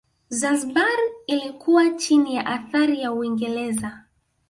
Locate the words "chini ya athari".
1.89-3.01